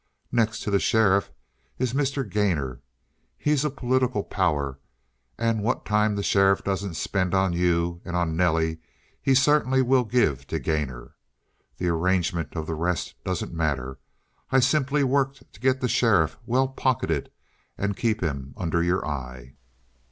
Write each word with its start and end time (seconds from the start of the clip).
Next 0.31 0.61
to 0.61 0.71
the 0.71 0.79
sheriff 0.79 1.29
is 1.77 1.93
Mr. 1.93 2.27
Gainor. 2.27 2.81
He's 3.37 3.63
a 3.63 3.69
political 3.69 4.23
power, 4.23 4.79
and 5.37 5.61
what 5.61 5.85
time 5.85 6.15
the 6.15 6.23
sheriff 6.23 6.63
doesn't 6.63 6.95
spend 6.95 7.35
on 7.35 7.53
you 7.53 8.01
and 8.03 8.15
on 8.15 8.35
Nelly 8.35 8.79
he 9.21 9.35
certainly 9.35 9.83
will 9.83 10.03
give 10.03 10.47
to 10.47 10.57
Gainor. 10.57 11.13
The 11.77 11.89
arrangement 11.89 12.55
of 12.55 12.65
the 12.65 12.73
rest 12.73 13.13
doesn't 13.23 13.53
matter. 13.53 13.99
I 14.51 14.59
simply 14.59 15.03
worked 15.03 15.53
to 15.53 15.59
get 15.59 15.81
the 15.81 15.87
sheriff 15.87 16.39
well 16.47 16.69
pocketed 16.69 17.29
and 17.77 17.95
keep 17.95 18.21
him 18.23 18.55
under 18.57 18.81
your 18.81 19.05
eye." 19.05 19.53